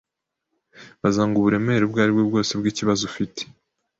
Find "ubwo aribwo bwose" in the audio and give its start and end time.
1.83-2.51